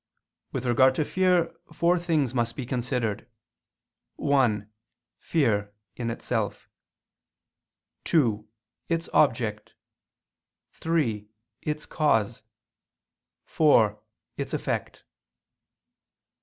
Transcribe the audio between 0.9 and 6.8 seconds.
to fear, four things must be considered: (1) Fear, in itself;